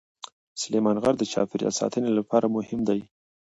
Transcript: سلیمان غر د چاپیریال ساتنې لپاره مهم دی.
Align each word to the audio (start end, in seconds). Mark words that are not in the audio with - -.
سلیمان 0.61 0.97
غر 1.03 1.15
د 1.17 1.23
چاپیریال 1.31 1.73
ساتنې 1.81 2.09
لپاره 2.19 2.45
مهم 2.55 2.79
دی. 2.89 2.99